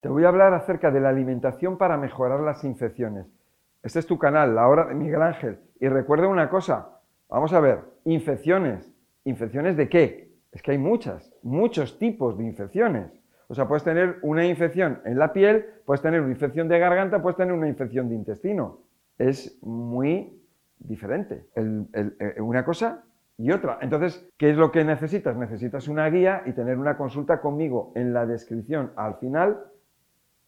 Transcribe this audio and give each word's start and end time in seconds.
Te 0.00 0.08
voy 0.08 0.24
a 0.24 0.28
hablar 0.28 0.54
acerca 0.54 0.90
de 0.90 1.00
la 1.00 1.10
alimentación 1.10 1.76
para 1.76 1.98
mejorar 1.98 2.40
las 2.40 2.64
infecciones. 2.64 3.26
Este 3.82 3.98
es 3.98 4.06
tu 4.06 4.18
canal, 4.18 4.54
La 4.54 4.66
Hora 4.66 4.86
de 4.86 4.94
Miguel 4.94 5.20
Ángel. 5.20 5.58
Y 5.78 5.88
recuerda 5.88 6.26
una 6.26 6.48
cosa, 6.48 7.00
vamos 7.28 7.52
a 7.52 7.60
ver, 7.60 7.80
infecciones. 8.04 8.90
¿Infecciones 9.24 9.76
de 9.76 9.90
qué? 9.90 10.32
Es 10.52 10.62
que 10.62 10.70
hay 10.70 10.78
muchas, 10.78 11.34
muchos 11.42 11.98
tipos 11.98 12.38
de 12.38 12.44
infecciones. 12.44 13.12
O 13.48 13.54
sea, 13.54 13.68
puedes 13.68 13.84
tener 13.84 14.16
una 14.22 14.46
infección 14.46 15.02
en 15.04 15.18
la 15.18 15.34
piel, 15.34 15.66
puedes 15.84 16.00
tener 16.00 16.22
una 16.22 16.32
infección 16.32 16.66
de 16.68 16.78
garganta, 16.78 17.20
puedes 17.20 17.36
tener 17.36 17.52
una 17.52 17.68
infección 17.68 18.08
de 18.08 18.14
intestino. 18.14 18.78
Es 19.18 19.58
muy 19.62 20.40
diferente. 20.78 21.44
Eh, 21.54 22.40
una 22.40 22.64
cosa 22.64 23.04
y 23.36 23.50
otra. 23.50 23.78
Entonces, 23.82 24.26
¿qué 24.38 24.48
es 24.48 24.56
lo 24.56 24.72
que 24.72 24.82
necesitas? 24.82 25.36
Necesitas 25.36 25.88
una 25.88 26.08
guía 26.08 26.42
y 26.46 26.52
tener 26.52 26.78
una 26.78 26.96
consulta 26.96 27.42
conmigo 27.42 27.92
en 27.96 28.14
la 28.14 28.24
descripción 28.24 28.92
al 28.96 29.16
final 29.16 29.58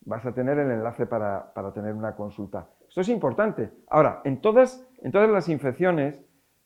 vas 0.05 0.25
a 0.27 0.33
tener 0.33 0.59
el 0.59 0.71
enlace 0.71 1.07
para, 1.07 1.53
tener 1.75 1.95
una 1.95 2.15
consulta. 2.15 2.69
Esto 2.89 3.01
es 3.01 3.09
importante. 3.09 3.71
Ahora, 3.89 4.21
en 4.25 4.41
todas, 4.41 4.87
en 5.03 5.13
todas 5.13 5.31
las 5.31 5.49
infecciones, 5.49 6.21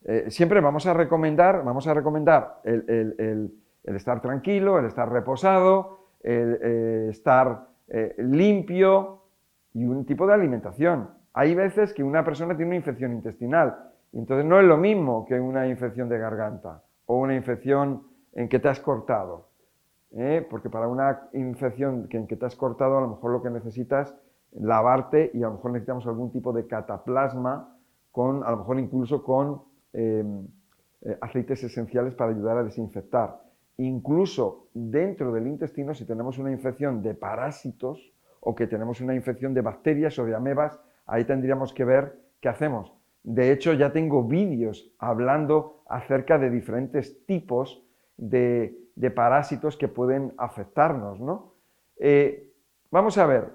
eh, 0.04 0.30
siempre 0.30 0.60
vamos 0.60 0.86
a 0.86 0.95
recomendar, 0.95 1.64
vamos 1.64 1.86
a 1.86 1.95
recomendar 1.95 2.60
el, 2.64 3.52
estar 3.84 4.20
tranquilo, 4.20 4.78
el 4.78 4.86
estar 4.86 5.10
reposado, 5.10 5.98
el 6.22 6.59
eh, 6.62 7.06
estar 7.10 7.68
eh, 7.88 8.14
limpio 8.18 9.22
y 9.73 9.84
un 9.84 10.04
tipo 10.06 10.26
de 10.26 10.34
alimentación. 10.34 11.10
Hay 11.32 11.54
veces 11.54 11.92
que 11.92 12.02
una 12.02 12.24
persona 12.24 12.56
tiene 12.56 12.70
una 12.70 12.76
infección 12.76 13.12
intestinal, 13.12 13.92
entonces 14.12 14.46
no 14.46 14.59
es 14.59 14.66
lo 14.66 14.78
mismo 14.78 15.26
que 15.26 15.38
una 15.38 15.66
infección 15.68 16.09
de 16.09 16.18
garganta 16.18 16.82
o 17.04 17.18
una 17.18 17.34
infección 17.34 18.06
en 18.32 18.48
que 18.48 18.59
te 18.59 18.68
has 18.68 18.80
cortado. 18.80 19.45
¿Eh? 20.12 20.46
porque 20.48 20.70
para 20.70 20.88
una 20.88 21.28
infección 21.33 22.09
en 22.10 22.27
que 22.27 22.37
te 22.37 22.46
has 22.46 22.56
cortado, 22.56 22.98
a 22.98 23.01
lo 23.01 23.09
mejor 23.09 23.33
lo 23.33 23.42
que 23.42 23.51
necesitas 23.51 24.10
es 24.10 24.62
lavarte 24.62 25.30
y 25.34 25.42
a 25.42 25.46
lo 25.46 25.55
mejor 25.55 25.73
necesitamos 25.73 26.06
algún 26.06 26.30
tipo 26.32 26.52
de 26.52 26.66
cataplasma, 26.66 27.76
con, 28.10 28.43
a 28.45 28.51
lo 28.51 28.59
mejor 28.59 28.79
incluso 28.79 29.23
con 29.23 29.63
em, 29.93 30.46
eh, 31.02 31.18
aceites 31.21 31.63
esenciales 31.63 32.15
para 32.15 32.30
ayudar 32.30 32.59
a 32.59 32.65
desinfectar. 32.65 33.43
Incluso 33.79 34.68
dentro 34.73 35.32
del 35.32 35.46
intestino, 35.46 35.95
si 35.95 36.07
tenemos 36.07 36.38
una 36.38 36.51
infección 36.51 37.02
de 37.02 37.15
parásitos 37.15 38.13
o 38.41 38.54
que 38.54 38.66
tenemos 38.66 39.01
una 39.01 39.15
infección 39.15 39.52
de 39.52 39.60
bacterias 39.60 40.18
o 40.18 40.24
de 40.24 40.35
amebas, 40.35 40.80
ahí 41.04 41.24
tendríamos 41.24 41.74
que 41.74 41.85
ver 41.85 42.18
qué 42.41 42.48
hacemos. 42.48 42.95
De 43.23 43.52
hecho, 43.52 43.74
ya 43.74 43.93
tengo 43.93 44.23
vídeos 44.23 44.95
hablando 44.98 45.82
acerca 45.88 46.38
de 46.38 46.48
diferentes 46.48 47.26
tipos 47.26 47.85
de 48.16 48.86
de 48.96 49.10
parásitos 49.10 49.76
que 49.76 49.88
pueden 49.88 50.32
afectarnos. 50.38 51.20
¿no? 51.20 51.52
Eh, 51.98 52.50
vamos 52.90 53.16
a 53.18 53.26
ver, 53.26 53.52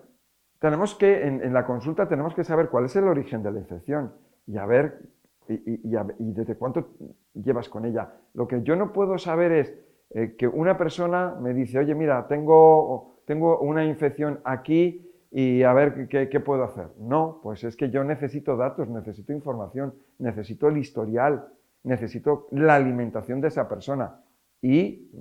tenemos 0.60 0.96
que, 0.96 1.28
en, 1.28 1.54
la 1.54 1.66
consulta 1.66 2.08
tenemos 2.08 2.34
que 2.34 2.44
saber 2.44 2.70
cuál 2.70 2.86
es 2.86 2.96
el 2.96 3.06
origen 3.06 3.44
de 3.44 3.52
la 3.52 3.60
infección 3.60 4.14
y 4.48 4.58
a 4.58 4.66
ver 4.66 5.02
y, 5.48 6.32
desde 6.32 6.56
cuánto 6.56 6.92
llevas 7.34 7.68
con 7.68 7.86
ella. 7.86 8.14
Lo 8.36 8.48
que 8.48 8.62
yo 8.62 8.76
no 8.76 8.94
puedo 8.94 9.18
saber 9.18 9.52
es 9.52 9.74
eh, 10.12 10.36
que 10.38 10.48
una 10.48 10.78
persona 10.78 11.36
me 11.42 11.54
dice, 11.54 11.80
oye, 11.80 11.96
mira, 11.96 12.28
tengo, 12.28 13.16
tengo 13.26 13.60
una 13.60 13.84
infección 13.84 14.40
aquí 14.44 15.10
y 15.32 15.64
a 15.64 15.74
ver 15.74 16.08
qué, 16.08 16.30
qué, 16.30 16.40
puedo 16.40 16.64
hacer. 16.64 16.90
No, 17.00 17.40
pues 17.42 17.64
es 17.64 17.76
que 17.76 17.90
yo 17.90 18.04
necesito 18.04 18.56
datos, 18.56 18.88
necesito 18.88 19.34
información, 19.34 19.96
necesito 20.20 20.68
el 20.68 20.78
historial, 20.78 21.48
necesito 21.84 22.48
la 22.52 22.76
alimentación 22.76 23.42
de 23.42 23.48
esa 23.48 23.68
persona 23.68 24.22
y 24.62 25.12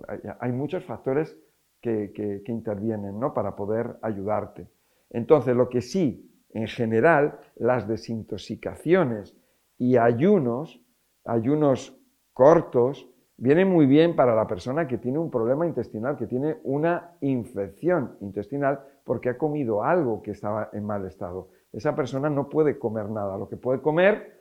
hay 0.41 0.53
muchos 0.53 0.85
factores 0.85 1.37
que, 1.81 2.43
intervienen 2.47 3.19
¿no? 3.19 3.33
para 3.33 3.57
poder 3.57 3.97
ayudarte. 4.03 4.69
Entonces, 5.09 5.57
lo 5.57 5.69
que 5.69 5.81
sí, 5.81 6.31
en 6.51 6.67
general, 6.67 7.41
las 7.57 7.89
desintoxicaciones 7.89 9.37
y 9.79 9.97
ayunos, 9.97 10.85
ayunos 11.25 11.99
cortos, 12.33 13.09
vienen 13.37 13.69
muy 13.69 13.87
bien 13.87 14.15
para 14.15 14.35
la 14.35 14.47
persona 14.47 14.87
que 14.87 14.99
tiene 14.99 15.19
un 15.19 15.31
problema 15.31 15.67
intestinal, 15.67 16.17
que 16.17 16.27
tiene 16.27 16.59
una 16.63 17.17
infección 17.23 18.17
intestinal 18.21 18.81
porque 19.05 19.31
ha 19.31 19.39
comido 19.39 19.83
algo 19.83 20.23
que 20.23 20.33
estaba 20.33 20.69
en 20.73 20.85
mal 20.85 21.07
estado. 21.07 21.49
Esa 21.73 21.95
persona 21.95 22.29
no 22.29 22.49
puede 22.49 22.79
comer 22.79 23.09
nada. 23.09 23.39
Lo 23.39 23.49
que 23.49 23.57
puede 23.57 23.81
comer, 23.81 24.39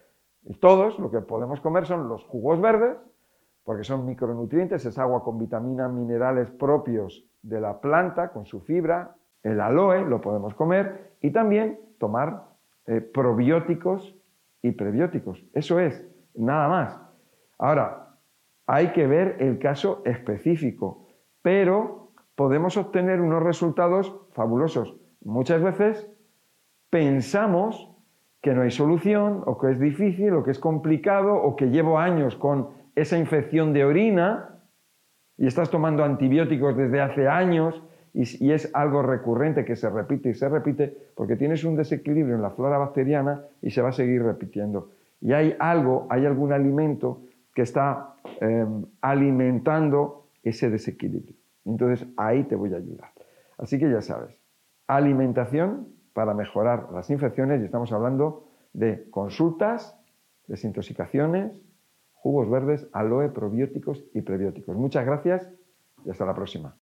todos, 0.59 0.99
lo 0.99 1.09
que 1.09 1.21
podemos 1.21 1.61
comer 1.61 1.85
son 1.85 2.09
los 2.09 2.23
jugos 2.25 2.59
verdes, 2.59 2.97
porque 3.69 3.83
son 3.83 4.03
micronutrientes, 4.03 4.83
es 4.83 4.97
agua 4.97 5.23
con 5.23 5.37
vitaminas, 5.37 5.93
minerales 5.93 6.49
propios 6.49 7.23
de 7.43 7.61
la 7.61 7.79
planta, 7.79 8.29
con 8.29 8.47
su 8.47 8.61
fibra, 8.61 9.15
el 9.43 9.61
aloe 9.61 10.05
lo 10.05 10.21
podemos 10.21 10.55
comer 10.55 11.11
y 11.21 11.29
también 11.29 11.79
tomar 11.99 12.47
eh, 12.87 12.99
probióticos 12.99 14.15
y 14.63 14.71
prebióticos. 14.71 15.45
Eso 15.53 15.79
es, 15.79 16.03
nada 16.33 16.67
más. 16.67 16.99
Ahora, 17.59 18.15
hay 18.65 18.87
que 18.91 19.05
ver 19.05 19.35
el 19.37 19.59
caso 19.59 20.01
específico, 20.03 21.05
pero 21.43 22.13
podemos 22.33 22.75
obtener 22.75 23.21
unos 23.21 23.43
resultados 23.43 24.19
fabulosos. 24.31 24.97
Muchas 25.21 25.61
veces 25.61 26.11
pensamos 26.89 27.95
que 28.41 28.55
no 28.55 28.63
hay 28.63 28.71
solución, 28.71 29.43
o 29.45 29.59
que 29.59 29.69
es 29.73 29.79
difícil, 29.79 30.33
o 30.33 30.43
que 30.43 30.49
es 30.49 30.59
complicado, 30.59 31.35
o 31.35 31.55
que 31.55 31.67
llevo 31.67 31.99
años 31.99 32.35
con 32.35 32.79
esa 32.95 33.17
infección 33.17 33.73
de 33.73 33.85
orina 33.85 34.59
y 35.37 35.47
estás 35.47 35.69
tomando 35.69 36.03
antibióticos 36.03 36.75
desde 36.75 37.01
hace 37.01 37.27
años 37.27 37.81
y, 38.13 38.51
es 38.51 38.69
algo 38.73 39.01
recurrente 39.01 39.63
que 39.63 39.75
se 39.75 39.89
repite 39.89 40.29
y 40.29 40.33
se 40.33 40.49
repite 40.49 40.95
porque 41.15 41.35
tienes 41.35 41.63
un 41.63 41.75
desequilibrio 41.75 42.35
en 42.35 42.41
la 42.41 42.51
flora 42.51 42.77
bacteriana 42.77 43.43
y 43.61 43.71
se 43.71 43.81
va 43.81 43.89
a 43.89 43.93
seguir 43.93 44.23
repitiendo. 44.23 44.91
Y 45.21 45.33
hay 45.33 45.55
algo, 45.59 46.07
hay 46.09 46.25
algún 46.25 46.51
alimento 46.51 47.21
que 47.53 47.61
está 47.61 48.15
em, 48.41 48.85
alimentando 49.01 50.27
ese 50.43 50.69
desequilibrio. 50.69 51.35
Entonces 51.65 52.07
ahí 52.17 52.43
te 52.43 52.55
voy 52.55 52.73
a 52.73 52.77
ayudar. 52.77 53.11
Así 53.57 53.77
que 53.77 53.89
ya 53.89 54.01
sabes, 54.01 54.35
alimentación 54.87 55.87
para 56.13 56.33
mejorar 56.33 56.89
las 56.91 57.09
infecciones 57.09 57.61
y 57.61 57.65
estamos 57.65 57.91
hablando 57.91 58.47
de 58.73 59.09
consultas, 59.09 59.97
desintoxicaciones, 60.47 61.51
jugos 62.21 62.49
verdes, 62.49 62.87
aloe, 62.93 63.29
probióticos 63.29 64.03
y 64.13 64.21
prebióticos. 64.21 64.75
Muchas 64.75 65.05
gracias 65.05 65.49
y 66.05 66.09
hasta 66.09 66.25
la 66.25 66.35
próxima. 66.35 66.75